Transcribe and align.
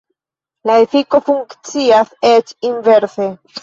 La 0.69 0.77
efiko 0.85 1.21
funkcias 1.29 2.19
eĉ 2.35 2.59
inverse. 2.75 3.35